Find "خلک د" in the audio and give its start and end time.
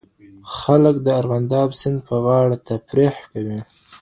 0.57-1.07